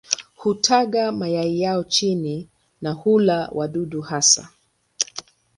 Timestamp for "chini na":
1.83-2.91